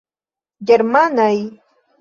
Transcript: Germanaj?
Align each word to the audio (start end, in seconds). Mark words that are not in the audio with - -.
Germanaj? 0.71 1.37